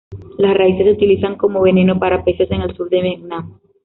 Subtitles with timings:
[0.39, 3.59] Las raíces se utilizan como veneno para peces en el sur de Vietnam.